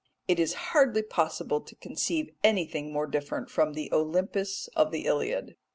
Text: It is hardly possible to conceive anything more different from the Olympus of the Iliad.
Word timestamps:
It 0.27 0.39
is 0.39 0.55
hardly 0.73 1.03
possible 1.03 1.61
to 1.61 1.75
conceive 1.75 2.31
anything 2.43 2.91
more 2.91 3.05
different 3.05 3.51
from 3.51 3.73
the 3.75 3.93
Olympus 3.93 4.67
of 4.75 4.89
the 4.89 5.01
Iliad. 5.05 5.57